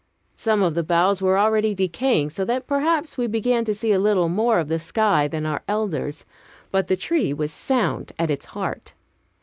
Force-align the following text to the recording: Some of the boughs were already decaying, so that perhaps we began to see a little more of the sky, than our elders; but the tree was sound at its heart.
Some 0.35 0.63
of 0.63 0.73
the 0.73 0.81
boughs 0.81 1.21
were 1.21 1.37
already 1.37 1.75
decaying, 1.75 2.31
so 2.31 2.43
that 2.45 2.65
perhaps 2.65 3.19
we 3.19 3.27
began 3.27 3.63
to 3.65 3.73
see 3.75 3.91
a 3.91 3.99
little 3.99 4.29
more 4.29 4.57
of 4.57 4.67
the 4.67 4.79
sky, 4.79 5.27
than 5.27 5.45
our 5.45 5.61
elders; 5.67 6.25
but 6.71 6.87
the 6.87 6.97
tree 6.97 7.33
was 7.33 7.53
sound 7.53 8.11
at 8.17 8.31
its 8.31 8.45
heart. 8.47 8.95